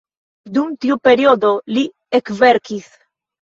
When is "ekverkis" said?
2.21-2.89